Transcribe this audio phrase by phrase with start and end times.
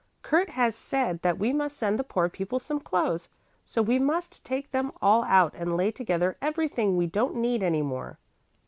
[0.23, 3.29] "Kurt has said that we must send the poor people some clothes,
[3.63, 7.83] so we must take them all out and lay together everything we don't need any
[7.83, 8.17] more.